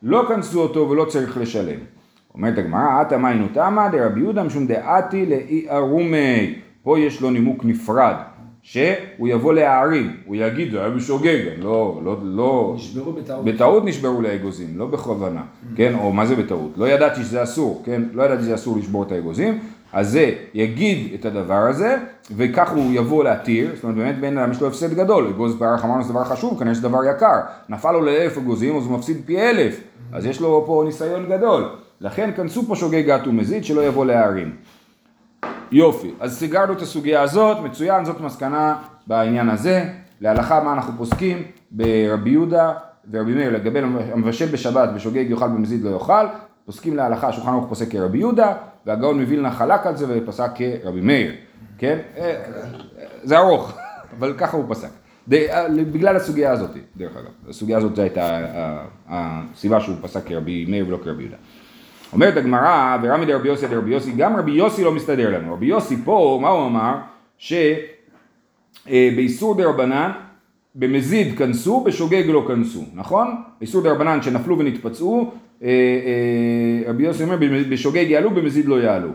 [0.03, 1.79] לא כנסו אותו ולא צריך לשלם.
[2.35, 6.55] אומרת הגמרא, עתה מיינו תמא דרבי יהודה משום דעתי לאי ארומי.
[6.83, 8.15] פה יש לו נימוק נפרד,
[8.63, 13.45] שהוא יבוא להערים, הוא יגיד, זה היה בשוגג, לא, לא, לא, נשברו בטעות.
[13.45, 15.43] בטעות נשברו לאגוזים, לא בכוונה,
[15.77, 19.03] כן, או מה זה בטעות, לא ידעתי שזה אסור, כן, לא ידעתי שזה אסור לשבור
[19.03, 19.59] את האגוזים,
[19.93, 21.97] אז זה יגיד את הדבר הזה,
[22.37, 25.85] וכך הוא יבוא להתיר, זאת אומרת באמת בן אדם יש לו הפסד גדול, אגוז פרח
[25.85, 29.17] אמרנו זה דבר חשוב, כנראה שזה דבר יקר, נפל לו לאלף אגוזים אז הוא מפסיד
[29.27, 29.81] פי אלף,
[30.13, 31.65] אז יש לו פה ניסיון גדול,
[32.01, 34.53] לכן כנסו פה שוגג גת ומזיד שלא יבוא להערים.
[35.73, 39.85] יופי, אז סיגרנו את הסוגיה הזאת, מצוין, זאת מסקנה בעניין הזה.
[40.21, 42.73] להלכה מה אנחנו פוסקים ברבי יהודה
[43.11, 43.79] ורבי מאיר לגבי
[44.13, 46.27] המבשל בשבת ושוגג יאכל במזיד לא יאכל,
[46.67, 48.53] פוסקים להלכה, השולחן ערוך פוסק כרבי יהודה,
[48.87, 50.51] והגאון מווילנה חלק על זה ופסק
[50.83, 51.33] כרבי מאיר,
[51.79, 51.99] כן?
[52.19, 52.43] אה,
[53.23, 53.73] זה ארוך,
[54.19, 54.89] אבל ככה הוא פסק.
[55.33, 60.65] אה, בגלל הסוגיה הזאת, דרך אגב, הסוגיה הזאת הייתה ה- ה- הסיבה שהוא פסק כרבי
[60.69, 61.37] מאיר ולא כרבי יהודה.
[62.13, 65.55] אומרת הגמרא, ורמי דרבי יוסי דרבי יוסי, גם רבי יוסי לא מסתדר לנו.
[65.55, 66.95] רבי יוסי פה, מה הוא אמר?
[68.89, 70.11] שבאיסור דרבנן,
[70.75, 73.43] במזיד כנסו, בשוגג לא כנסו, נכון?
[73.61, 75.31] איסור דרבנן שנפלו ונתפצעו,
[75.63, 77.37] אה, אה, רבי יוסי אומר,
[77.71, 79.09] בשוגג יעלו, במזיד לא יעלו.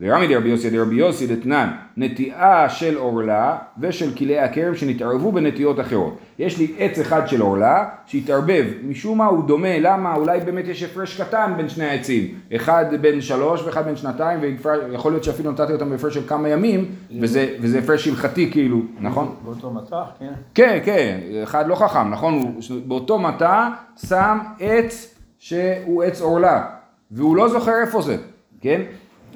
[0.00, 6.18] ורמי דרבי יוסי דרבי יוסי דתנן, נטיעה של עורלה ושל כלאי הכרם שנתערבו בנטיעות אחרות.
[6.38, 10.14] יש לי עץ אחד של עורלה שהתערבב, משום מה הוא דומה, למה?
[10.14, 15.12] אולי באמת יש הפרש קטן בין שני העצים, אחד בן שלוש ואחד בן שנתיים, ויכול
[15.12, 16.84] להיות שאפילו נתתי אותם בהפרש של כמה ימים,
[17.20, 19.34] וזה, וזה הפרש הלכתי כאילו, נכון?
[19.44, 20.32] באותו מטח, כן.
[20.54, 22.34] כן, כן, אחד לא חכם, נכון?
[22.34, 23.68] הוא באותו מטע
[24.08, 26.64] שם עץ שהוא עץ עורלה,
[27.10, 28.16] והוא לא זוכר איפה זה,
[28.60, 28.82] כן?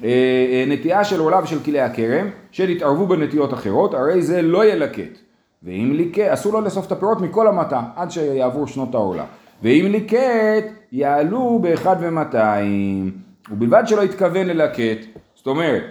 [0.03, 5.17] אה, אה, נטיעה של עורלה ושל כלי הכרם, שהתערבו בנטיות אחרות, הרי זה לא ילקט.
[5.63, 9.25] ואם ליקט, אסור לו לאסוף את הפירות מכל המטע, עד שיעברו שנות העורלה.
[9.63, 13.11] ואם ליקט, יעלו באחד ומאתיים.
[13.51, 15.83] ובלבד שלא התכוון ללקט, זאת אומרת,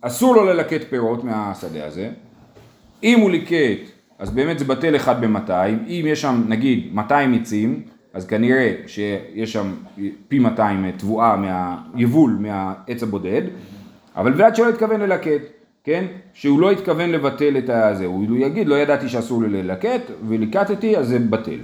[0.00, 2.10] אסור לו ללקט פירות מהשדה הזה,
[3.02, 5.50] אם הוא ליקט, אז באמת זה בטל אחד ב-200,
[5.88, 7.82] אם יש שם נגיד 200 עצים,
[8.16, 9.72] אז כנראה שיש שם
[10.28, 13.42] פי 200 תבואה, מה, יבול מהעץ הבודד,
[14.16, 15.42] אבל בלבד שלא התכוון ללקט,
[15.84, 16.04] כן?
[16.34, 21.08] שהוא לא התכוון לבטל את הזה, הוא יגיד לא ידעתי שאסור לי ללקט וליקטתי אז
[21.08, 21.58] זה בטל.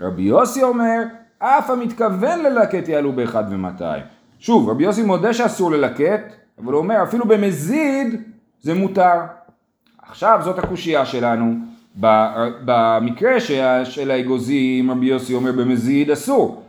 [0.00, 1.02] רבי יוסי אומר,
[1.38, 4.02] אף המתכוון ללקט יעלו באחד ומאתיים.
[4.38, 8.22] שוב, רבי יוסי מודה שאסור ללקט, אבל הוא אומר אפילו במזיד
[8.62, 9.20] זה מותר.
[10.08, 11.54] עכשיו זאת הקושייה שלנו.
[11.96, 13.40] במקרה
[13.84, 16.62] של האגוזים רבי יוסי אומר במזיד אסור.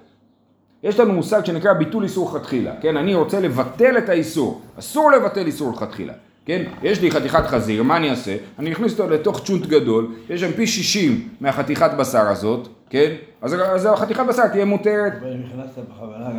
[0.83, 2.97] יש לנו מושג שנקרא ביטול איסור לכתחילה, כן?
[2.97, 6.13] אני רוצה לבטל את האיסור, אסור לבטל איסור לכתחילה,
[6.45, 6.63] כן?
[6.83, 8.35] יש לי חתיכת חזיר, מה אני אעשה?
[8.59, 13.11] אני אכניס אותו לתוך צ'ונט גדול, יש שם פי 60 מהחתיכת בשר הזאת, כן?
[13.41, 15.13] אז, אז החתיכת בשר תהיה מותרת.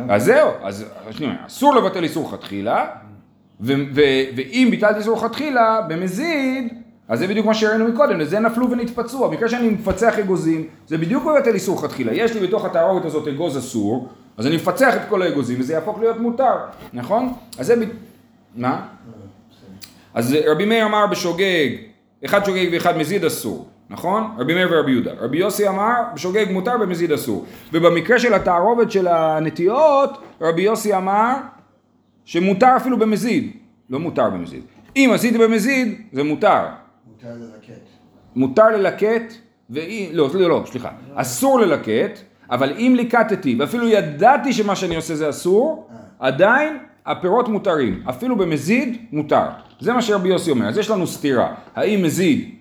[0.09, 2.29] אז זהו, אז שנייה, אסור לבטל איסור
[3.61, 3.73] ו-
[4.35, 6.73] ואם ביטלתי איסור לכתחילה, במזיד,
[7.09, 11.25] אז זה בדיוק מה שראינו מקודם, לזה נפלו ונתפצעו, המקרה שאני מפצח אגוזים, זה בדיוק
[11.25, 15.21] מבטל איסור לכתחילה, יש לי בתוך התערובת הזאת אגוז אסור, אז אני מפצח את כל
[15.21, 16.55] האגוזים וזה יהפוך להיות מותר,
[16.93, 17.33] נכון?
[17.57, 17.75] אז זה,
[18.55, 18.81] מה?
[20.13, 21.69] אז רבי מאיר אמר בשוגג,
[22.25, 24.23] אחד שוגג ואחד מזיד אסור, נכון?
[24.37, 25.11] רבי מאיר ורבי יהודה.
[25.19, 27.45] רבי יוסי אמר בשוגג מותר במזיד אסור.
[27.73, 31.33] ובמקרה של התערובת של הנטיות, רבי יוסי אמר
[32.25, 33.51] שמותר אפילו במזיד,
[33.89, 34.63] לא מותר במזיד.
[34.95, 36.63] אם עשית במזיד, זה מותר.
[37.23, 37.81] מותר ללקט.
[38.35, 39.33] מותר ללקט,
[39.69, 42.19] ואם, לא, לא, לא, סליחה, אסור ללקט,
[42.51, 48.97] אבל אם ליקטתי, ואפילו ידעתי שמה שאני עושה זה אסור, עדיין הפירות מותרים, אפילו במזיד
[49.11, 49.45] מותר.
[49.79, 52.55] זה מה שרבי יוסי אומר, אז יש לנו סתירה, האם מזיד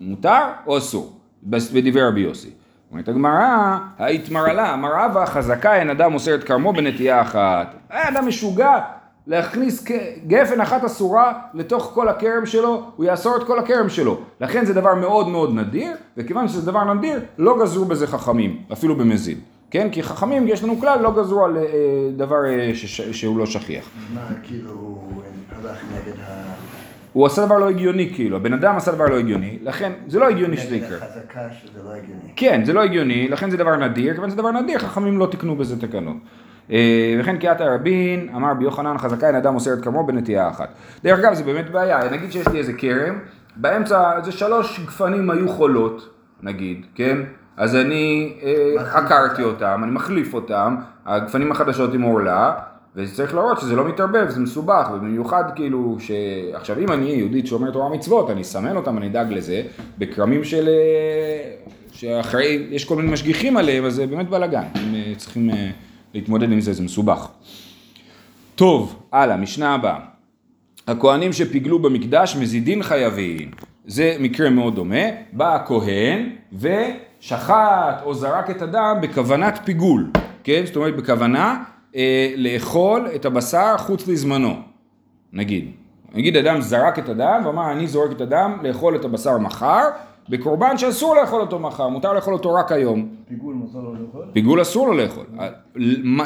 [0.00, 2.50] מותר או אסור, בדברי רבי יוסי.
[2.90, 7.74] אומרת הגמרא, ההתמרה לה, מראה והחזקה אין אדם מוסר את כרמו בנטייה אחת.
[7.90, 8.78] היה אדם משוגע
[9.26, 9.84] להכניס
[10.26, 14.20] גפן אחת אסורה לתוך כל הכרם שלו, הוא יאסור את כל הכרם שלו.
[14.40, 18.96] לכן זה דבר מאוד מאוד נדיר, וכיוון שזה דבר נדיר, לא גזרו בזה חכמים, אפילו
[18.96, 19.38] במזיד.
[19.70, 19.88] כן?
[19.92, 21.62] כי חכמים, יש לנו כלל, לא גזרו על אה,
[22.16, 23.84] דבר אה, שש- שהוא לא שכיח.
[24.14, 26.42] מה, כאילו, הוא הלך נגד ה...
[27.12, 30.28] הוא עשה דבר לא הגיוני כאילו, הבן אדם עשה דבר לא הגיוני, לכן זה לא
[30.28, 30.96] הגיוני שזה נגד יקרה.
[30.98, 32.32] החזקה שזה לא הגיוני.
[32.36, 35.56] כן, זה לא הגיוני, לכן זה דבר נדיר, כיוון שזה דבר נדיר, חכמים לא תיקנו
[35.56, 36.16] בזה תקנות.
[36.70, 40.68] אה, וכן קריאת הרבין, אמר רבי יוחנן חזקה אין אדם מוסר את כרמו בנטייה אחת.
[41.04, 43.18] דרך אגב זה באמת בעיה, נגיד שיש לי איזה כרם,
[43.56, 46.08] באמצע איזה שלוש גפנים היו חולות,
[46.42, 47.18] נגיד, כן?
[47.56, 49.80] אז אני אה, עקרתי אותם.
[49.84, 52.52] אני מחליף אותם, הגפנים החדשות עם עורלה,
[52.96, 56.10] וצריך להראות שזה לא מתערבב, זה מסובך, ובמיוחד כאילו, ש...
[56.54, 59.62] עכשיו אם אני יהודית שומרת תורה מצוות, אני אסמן אותם, אני אדאג לזה,
[59.98, 60.68] בכרמים של...
[60.68, 61.50] אה,
[61.92, 64.64] שאחרי, יש כל מיני משגיחים עליהם, אז זה באמת בלאגן.
[64.76, 65.50] אה, צריכים
[66.14, 67.28] להתמודד עם זה, זה מסובך.
[68.54, 69.98] טוב, הלאה, משנה הבאה.
[70.86, 73.50] הכהנים שפיגלו במקדש מזידין חייבים.
[73.86, 75.04] זה מקרה מאוד דומה.
[75.32, 80.10] בא הכהן ושחט או זרק את הדם בכוונת פיגול,
[80.44, 80.62] כן?
[80.66, 81.62] זאת אומרת בכוונה
[81.96, 84.56] אה, לאכול את הבשר חוץ לזמנו,
[85.32, 85.70] נגיד.
[86.14, 89.88] נגיד אדם זרק את הדם ואמר אני זורק את הדם לאכול את הבשר מחר,
[90.32, 93.08] בקורבן שאסור לאכול אותו מחר, מותר לאכול אותו רק היום.
[93.28, 94.24] פיגול מותר לו לאכול?
[94.32, 95.24] פיגול אסור לו לאכול.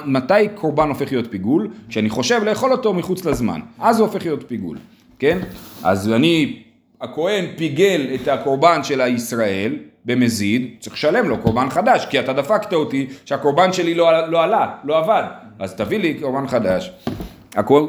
[0.07, 1.69] מתי קורבן הופך להיות פיגול?
[1.89, 3.61] כשאני חושב לאכול אותו מחוץ לזמן.
[3.81, 4.79] אז הוא הופך להיות פיגול,
[5.19, 5.39] כן?
[5.85, 6.63] אז אני,
[7.01, 12.73] הכהן פיגל את הקורבן של הישראל במזיד, צריך לשלם לו קורבן חדש, כי אתה דפקת
[12.73, 15.25] אותי שהקורבן שלי לא, לא עלה, לא עבד.
[15.59, 16.93] אז תביא לי קורבן חדש.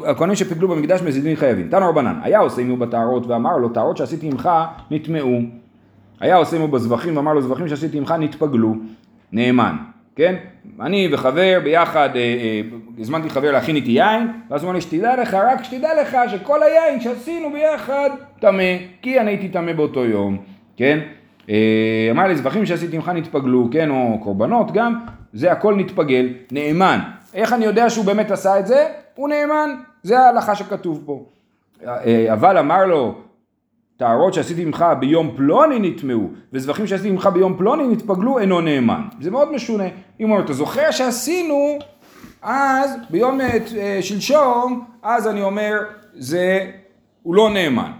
[0.06, 1.68] הכהנים שפיגלו במקדש מזידים חייבים.
[1.68, 4.50] תנו רבנן, היה עושה עמו בטהרות ואמר לו, טהרות שעשיתי עמך
[4.90, 5.40] נטמעו.
[6.20, 8.74] היה עושה עמו בזבחים ואמר לו, זבחים שעשיתי עמך נתפגלו.
[9.32, 9.76] נאמן,
[10.16, 10.34] כן?
[10.80, 12.60] אני וחבר ביחד, אה, אה,
[12.98, 16.62] הזמנתי חבר להכין איתי יין, ואז הוא אמר לי, שתדע לך, רק שתדע לך שכל
[16.62, 18.62] היין שעשינו ביחד טמא,
[19.02, 20.38] כי אני הייתי טמא באותו יום,
[20.76, 20.98] כן?
[21.50, 23.90] אה, אמר לי, זבחים שעשיתי עמך נתפגלו, כן?
[23.90, 24.94] או קורבנות גם,
[25.32, 26.98] זה הכל נתפגל, נאמן.
[27.34, 28.86] איך אני יודע שהוא באמת עשה את זה?
[29.14, 29.70] הוא נאמן,
[30.02, 31.24] זה ההלכה שכתוב פה.
[31.86, 33.14] אה, אבל אמר לו,
[33.98, 39.02] טהרות שעשיתי ממך ביום פלוני נטמעו, וזבחים שעשיתי ממך ביום פלוני נתפגלו, אינו נאמן.
[39.20, 39.84] זה מאוד משונה.
[39.84, 41.78] אם הוא אומר, אתה זוכר שעשינו,
[42.42, 45.78] אז ביום אה, אה, שלשום, אז אני אומר,
[46.14, 46.70] זה,
[47.22, 47.90] הוא לא נאמן.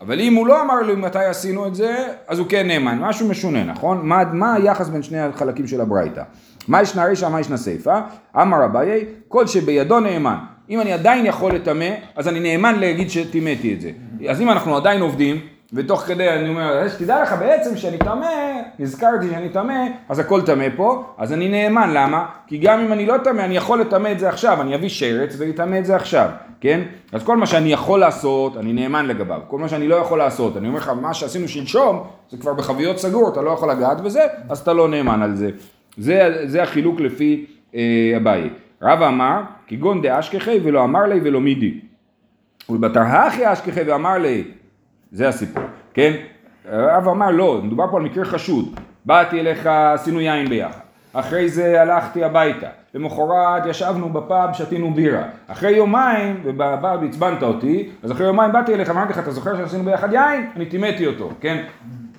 [0.00, 2.98] אבל אם הוא לא אמר לי מתי עשינו את זה, אז הוא כן נאמן.
[2.98, 4.00] משהו משונה, נכון?
[4.02, 6.22] מה, מה היחס בין שני החלקים של הברייתא?
[6.68, 8.00] מה ישנה רישא, מה ישנה סיפא?
[8.36, 10.36] אמר אביי, כל שבידו נאמן.
[10.70, 13.90] אם אני עדיין יכול לטמא, אז אני נאמן להגיד שטימאתי את זה.
[14.30, 15.40] אז אם אנחנו עדיין עובדים,
[15.72, 18.26] ותוך כדי אני אומר, "אה, שתדע לך בעצם שאני טמא,
[18.78, 19.74] נזכרתי שאני טמא,
[20.08, 22.26] אז הכל טמא פה, אז אני נאמן, למה?
[22.46, 25.36] כי גם אם אני לא טמא, אני יכול לטמא את זה עכשיו, אני אביא שרץ
[25.38, 26.28] ואטמא את זה עכשיו,
[26.60, 26.80] כן?
[27.12, 29.40] אז כל מה שאני יכול לעשות, אני נאמן לגביו.
[29.48, 32.98] כל מה שאני לא יכול לעשות, אני אומר לך, מה שעשינו שלשום, זה כבר בחביות
[32.98, 35.50] סגור, אתה לא יכול לגעת בזה, אז אתה לא נאמן על זה.
[35.96, 37.80] זה, זה החילוק לפי אה,
[38.16, 38.50] אביי.
[38.82, 41.80] רבא אמר, כגון דאשכחי ולא אמר לי ולא מידי.
[42.70, 44.44] ולבתרהכי אשכחי ואמר לי,
[45.12, 45.62] זה הסיפור,
[45.94, 46.12] כן?
[46.70, 48.80] רב אמר לא, מדובר פה על מקרה חשוד.
[49.04, 50.80] באתי אליך, עשינו יין ביחד.
[51.12, 52.66] אחרי זה הלכתי הביתה.
[52.94, 55.22] למחרת ישבנו בפאב, שתינו בירה.
[55.48, 59.84] אחרי יומיים, ובפאב עצבנת אותי, אז אחרי יומיים באתי אליך, אמרתי לך, אתה זוכר שעשינו
[59.84, 60.50] ביחד יין?
[60.56, 61.64] אני טימאתי אותו, כן?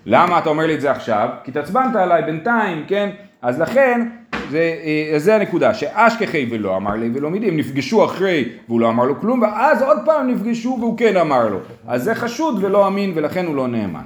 [0.06, 1.30] למה אתה אומר לי את זה עכשיו?
[1.44, 3.10] כי התעצבנת עליי בינתיים, כן?
[3.42, 4.08] אז לכן,
[4.50, 8.90] זה, אה, זה הנקודה, שאשכחי ולא אמר לי ולא מידי, הם נפגשו אחרי והוא לא
[8.90, 11.58] אמר לו כלום, ואז עוד פעם נפגשו והוא כן אמר לו.
[11.88, 14.04] אז זה חשוד ולא אמין ולכן הוא לא נאמן.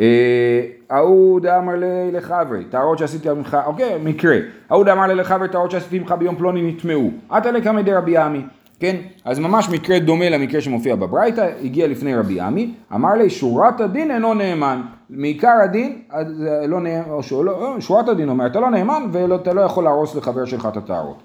[0.00, 4.36] אה, ההוא דאמר לי לחברי, טהרות שעשיתי ממך, אוקיי, מקרה.
[4.70, 7.10] ההוא דאמר לי לחברי, טהרות שעשיתי ממך ביום פלוני נטמעו.
[7.30, 8.42] עתה לקמא דרבי עמי.
[8.80, 13.80] כן, אז ממש מקרה דומה למקרה שמופיע בברייתא, הגיע לפני רבי עמי, אמר לי שורת
[13.80, 18.60] הדין אינו נאמן, מעיקר הדין, אז זה לא נאמן, או לא, שורת הדין אומר, אתה
[18.60, 21.22] לא נאמן ואתה לא יכול להרוס לחבר שלך את הטהרות.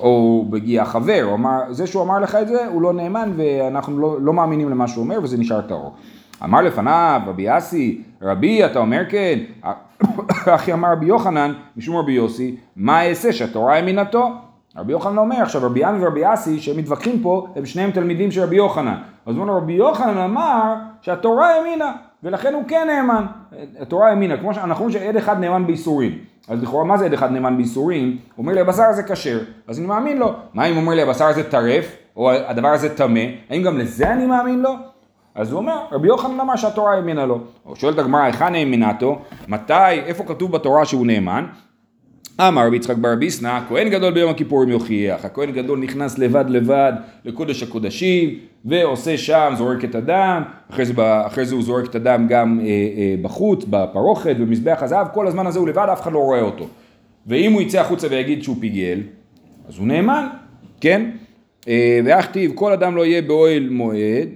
[0.00, 3.98] או מגיע חבר, הוא אמר, זה שהוא אמר לך את זה, הוא לא נאמן ואנחנו
[3.98, 5.94] לא, לא מאמינים למה שהוא אומר וזה נשאר טהור.
[6.44, 9.38] אמר לפניו רבי אסי, רבי אתה אומר כן,
[10.54, 14.30] אחי אמר רבי יוחנן, משום רבי יוסי, מה אעשה שהתורה אמינתו?
[14.76, 18.42] רבי יוחנן אומר, עכשיו רבי עמי ורבי אסי שהם מתווכחים פה, הם שניהם תלמידים של
[18.42, 18.96] רבי יוחנן.
[19.26, 23.26] אז הוא אומר, רבי יוחנן אמר שהתורה האמינה, ולכן הוא כן נאמן.
[23.80, 26.18] התורה האמינה, כמו שאנחנו אומרים שעד אחד נאמן בייסורים.
[26.48, 28.08] אז לכאורה מה זה עד אחד נאמן בייסורים?
[28.08, 30.32] הוא אומר לי הבשר הזה כשר, אז אני מאמין לו.
[30.54, 34.26] מה אם אומר לי הבשר הזה טרף, או הדבר הזה טמא, האם גם לזה אני
[34.26, 34.74] מאמין לו?
[35.34, 37.40] אז הוא אומר, רבי יוחנן אמר שהתורה האמינה לו.
[37.64, 39.18] הוא שואל את הגמרא, היכן האמינתו?
[39.48, 41.46] מתי, איפה כתוב בתורה שהוא נאמן?
[42.48, 45.24] אמר רבי יצחק בר ביסנא, כהן גדול ביום הכיפורים יוכיח.
[45.24, 46.92] הכהן גדול נכנס לבד לבד
[47.24, 52.26] לקודש הקודשים, ועושה שם, זורק את הדם, אחרי זה, אחרי זה הוא זורק את הדם
[52.28, 56.18] גם אה, אה, בחוץ, בפרוכת, במזבח הזהב, כל הזמן הזה הוא לבד, אף אחד לא
[56.18, 56.66] רואה אותו.
[57.26, 59.00] ואם הוא יצא החוצה ויגיד שהוא פיגל,
[59.68, 60.26] אז הוא נאמן,
[60.80, 61.10] כן?
[61.68, 64.28] אה, ואכתיב, כל אדם לא יהיה באוהל מועד,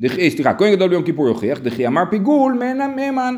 [0.00, 2.58] דכ, אה, סליחה, כהן גדול ביום כיפור יוכיח, דכי אמר פיגול,
[2.96, 3.36] נאמן.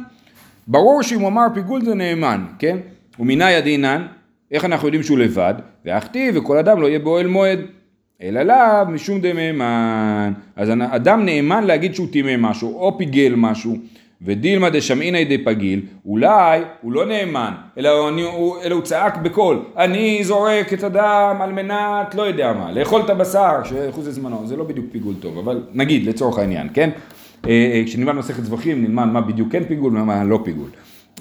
[0.66, 2.76] ברור שאם הוא אמר פיגול זה נאמן, כן?
[3.18, 4.06] ומנאי הדינן,
[4.50, 5.54] איך אנחנו יודעים שהוא לבד?
[5.84, 7.60] ואכתיב וכל אדם לא יהיה באוהל מועד.
[8.22, 10.32] אלא לאו משום דמאמן.
[10.56, 13.76] אז אדם נאמן להגיד שהוא טימא משהו, או פיגל משהו.
[14.22, 20.24] ודילמא דשמעינא דפגיל, אולי הוא לא נאמן, אלא, אני, הוא, אלא הוא צעק בקול, אני
[20.24, 24.64] זורק את הדם על מנת, לא יודע מה, לאכול את הבשר, שאחוז זמנו, זה לא
[24.64, 26.90] בדיוק פיגול טוב, אבל נגיד לצורך העניין, כן?
[27.86, 30.68] כשנלמד מסכת זבחים נלמד מה בדיוק כן פיגול ומה לא פיגול.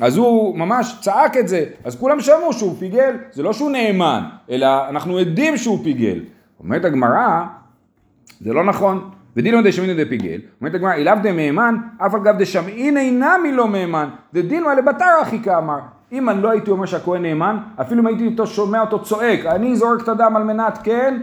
[0.01, 4.23] אז הוא ממש צעק את זה, אז כולם שמעו שהוא פיגל, זה לא שהוא נאמן,
[4.49, 6.19] אלא אנחנו עדים שהוא פיגל.
[6.59, 7.43] אומרת הגמרא,
[8.41, 9.09] זה לא נכון.
[9.37, 15.21] ודילמה דשמינא דפיגל, אומרת הגמרא, אילאו דמהימן, אף אגב דשמעין אינמי לא מהימן, דדילמה לבתר
[15.21, 15.79] אחי כאמר.
[16.11, 19.75] אם אני לא הייתי אומר שהכהן נאמן, אפילו אם הייתי אותו שומע אותו צועק, אני
[19.75, 21.17] זורק את הדם על מנת כן,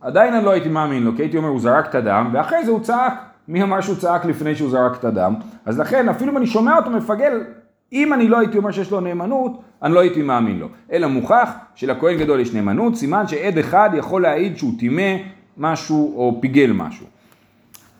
[0.00, 2.70] עדיין אני לא הייתי מאמין לו, כי הייתי אומר הוא זרק את הדם, ואחרי זה
[2.70, 3.12] הוא צעק.
[3.48, 5.34] מי אמר שהוא צעק לפני שהוא זרק את הדם?
[5.66, 7.40] אז לכן, אפילו אם אני שומע אותו מפגל,
[7.92, 10.68] אם אני לא הייתי אומר שיש לו נאמנות, אני לא הייתי מאמין לו.
[10.92, 15.16] אלא מוכח שלכהן גדול יש נאמנות, סימן שעד אחד יכול להעיד שהוא טימא
[15.56, 17.06] משהו או פיגל משהו.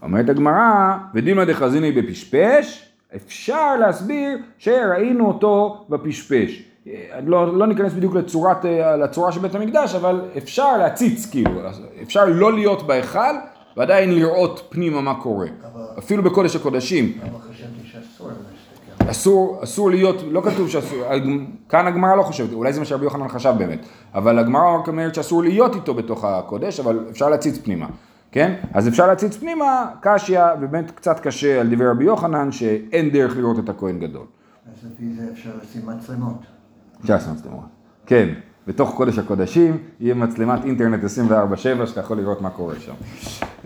[0.02, 6.62] אומרת הגמרא, ודילמה דחזיני בפשפש, אפשר להסביר שראינו אותו בפשפש.
[7.26, 8.64] לא, לא ניכנס בדיוק לצורת,
[9.04, 11.50] לצורה של בית המקדש, אבל אפשר להציץ כאילו,
[12.02, 13.34] אפשר לא להיות בהיכל
[13.76, 15.48] ועדיין לראות פנימה מה קורה,
[15.98, 17.18] אפילו בקודש הקודשים.
[17.22, 18.30] אבל חשבתי שאסור.
[19.06, 20.98] אסור, אסור להיות, לא כתוב שאסור,
[21.68, 23.78] כאן הגמרא לא חושבת, אולי זה מה שרבי יוחנן חשב באמת,
[24.14, 27.86] אבל הגמרא אומרת שאסור להיות איתו בתוך הקודש, אבל אפשר להציץ פנימה,
[28.32, 28.54] כן?
[28.74, 33.58] אז אפשר להציץ פנימה, קשיא, ובאמת קצת קשה על דברי רבי יוחנן, שאין דרך לראות
[33.58, 34.26] את הכהן גדול.
[34.66, 36.46] אז לפי זה אפשר לשים מצלמות.
[37.00, 37.64] אפשר לעשות מצלמות.
[38.06, 38.28] כן,
[38.70, 42.92] בתוך קודש הקודשים יהיה מצלמת אינטרנט 24/7 שאתה יכול לראות מה קורה שם.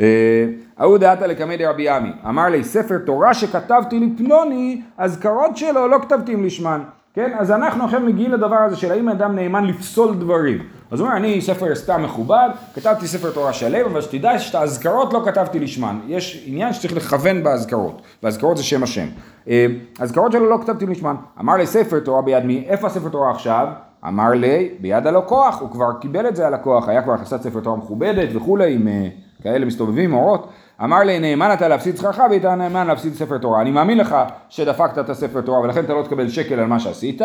[0.00, 0.46] אה,
[0.78, 6.32] ההוא דעתה לקמא דרבי עמי, אמר לי ספר תורה שכתבתי לפלוני, אזכרות שלו לא כתבתי
[6.32, 6.80] עם לשמן.
[7.14, 10.58] כן, אז אנחנו עכשיו מגיעים לדבר הזה של האם אדם נאמן לפסול דברים.
[10.90, 15.12] אז הוא אומר, אני ספר סתם מכובד, כתבתי ספר תורה שלם, אבל שתדע שאת האזכרות
[15.12, 15.98] לא כתבתי לשמן.
[16.06, 19.06] יש עניין שצריך לכוון באזכרות, והאזכרות זה שם השם.
[19.48, 19.66] אה,
[19.98, 21.14] אזכרות שלו לא כתבתי לשמן.
[21.40, 23.68] אמר לי ספר תורה ביד מי, איפה הספר תורה עכשיו?
[24.08, 27.76] אמר לי, ביד הלקוח, הוא כבר קיבל את זה הלקוח, היה כבר הכנסת ספר תורה
[27.76, 29.08] מכובדת וכולי, עם אה,
[29.42, 30.48] כאלה מסתובבים, אורות.
[30.84, 33.60] אמר לי, נאמן אתה להפסיד שכרך והיית נאמן להפסיד ספר תורה.
[33.60, 34.16] אני מאמין לך
[34.48, 37.22] שדפקת את הספר תורה ולכן אתה לא תקבל שקל על מה שעשית,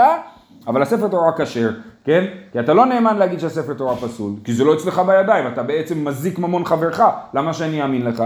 [0.67, 1.71] אבל הספר תורה כשר,
[2.03, 2.25] כן?
[2.51, 6.07] כי אתה לא נאמן להגיד שהספר תורה פסול, כי זה לא אצלך בידיים, אתה בעצם
[6.07, 7.01] מזיק ממון חברך,
[7.33, 8.23] למה שאני אאמין לך?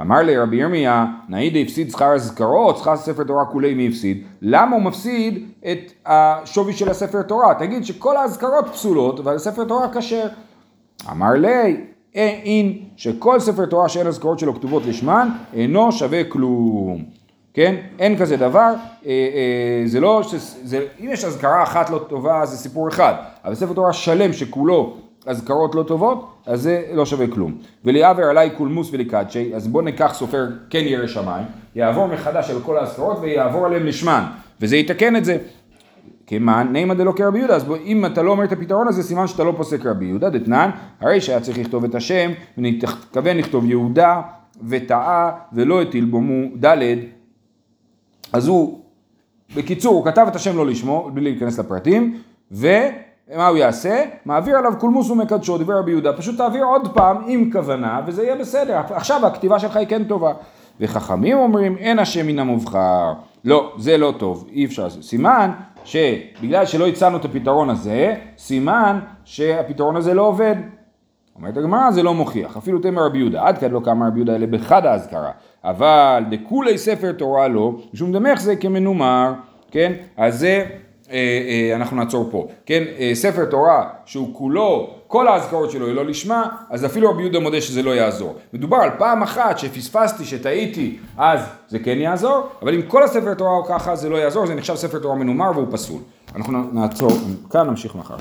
[0.00, 4.24] אמר לי רבי ירמיה, נאידה הפסיד שכר אזכרות, שכר ספר תורה כולי מי הפסיד?
[4.42, 7.54] למה הוא מפסיד את השווי של הספר תורה?
[7.54, 10.26] תגיד שכל האזכרות פסולות, אבל תורה כשר.
[11.10, 17.04] אמר לי, אין שכל ספר תורה שאין אזכרות שלו כתובות לשמן, אינו שווה כלום.
[17.54, 17.74] כן?
[17.98, 18.74] אין כזה דבר,
[19.06, 20.22] אה, אה, זה לא,
[20.62, 24.96] זה, אם יש אזכרה אחת לא טובה זה סיפור אחד, אבל ספר תורה שלם שכולו
[25.26, 27.54] אזכרות לא טובות, אז זה לא שווה כלום.
[27.84, 32.76] וליעבר עליי קולמוס ולקדשי, אז בוא ניקח סופר כן ירא שמיים, יעבור מחדש על כל
[32.76, 34.24] האזכרות ויעבור עליהם לשמן,
[34.60, 35.38] וזה יתקן את זה.
[36.26, 39.26] כמען נימא דלא כרבי יהודה, אז בוא, אם אתה לא אומר את הפתרון הזה, סימן
[39.26, 44.20] שאתה לא פוסק רבי יהודה, דתנן, הרי שהיה צריך לכתוב את השם, ונתכוון לכתוב יהודה
[44.68, 46.20] וטעה, ולא הטיל בו
[46.64, 46.76] ד',
[48.32, 48.80] אז הוא,
[49.56, 52.18] בקיצור, הוא כתב את השם לא לשמו, בלי להיכנס לפרטים,
[53.28, 54.04] ומה הוא יעשה?
[54.24, 58.36] מעביר עליו קולמוס ומקדשו, דבר רבי יהודה, פשוט תעביר עוד פעם עם כוונה, וזה יהיה
[58.36, 60.32] בסדר, עכשיו הכתיבה שלך היא כן טובה.
[60.80, 63.12] וחכמים אומרים, אין השם מן המובחר.
[63.44, 64.90] לא, זה לא טוב, אי אפשר.
[64.90, 65.50] סימן
[65.84, 70.54] שבגלל שלא הצענו את הפתרון הזה, סימן שהפתרון הזה לא עובד.
[71.36, 74.34] אומרת הגמרא זה לא מוכיח, אפילו תמר רבי יהודה, עד כאן לא קמה רבי יהודה
[74.34, 75.30] אלא בחד האזכרה,
[75.64, 79.32] אבל דכולי ספר תורה לא, משום דמך זה כמנומר,
[79.70, 79.92] כן?
[80.16, 80.64] אז זה,
[81.74, 82.82] אנחנו נעצור פה, כן?
[82.98, 87.40] אה, ספר תורה שהוא כולו, כל האזכרות שלו היא לא לשמה, אז אפילו רבי יהודה
[87.40, 88.36] מודה שזה לא יעזור.
[88.52, 93.50] מדובר על פעם אחת שפספסתי, שטעיתי, אז זה כן יעזור, אבל אם כל הספר תורה
[93.50, 96.00] הוא ככה זה לא יעזור, זה נחשב ספר תורה מנומר והוא פסול.
[96.36, 97.10] אנחנו נעצור,
[97.50, 98.16] כאן נמשיך מחר.